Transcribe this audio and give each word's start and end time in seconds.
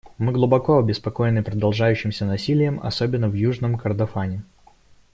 Мы 0.17 0.31
глубоко 0.31 0.79
обеспокоены 0.79 1.43
продолжающимся 1.43 2.25
насилием, 2.25 2.79
особенно 2.81 3.29
в 3.29 3.35
Южном 3.35 3.77
Кордофане. 3.77 4.41